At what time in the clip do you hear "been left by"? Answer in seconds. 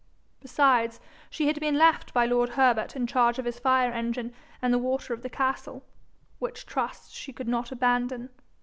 1.59-2.25